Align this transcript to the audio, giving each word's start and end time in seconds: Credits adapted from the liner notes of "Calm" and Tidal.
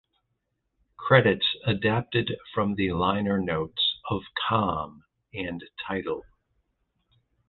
Credits 0.97 1.45
adapted 1.63 2.31
from 2.55 2.73
the 2.73 2.91
liner 2.93 3.39
notes 3.39 3.99
of 4.09 4.23
"Calm" 4.49 5.03
and 5.31 5.63
Tidal. 5.87 6.25